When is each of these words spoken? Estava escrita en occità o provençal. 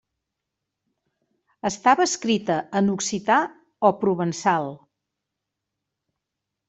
Estava 1.69 2.03
escrita 2.09 2.57
en 2.81 2.89
occità 2.95 3.37
o 3.91 3.95
provençal. 4.01 4.73